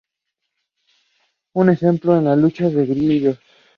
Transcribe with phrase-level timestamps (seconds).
[1.53, 3.37] Un ejemplo es la lucha de grillos.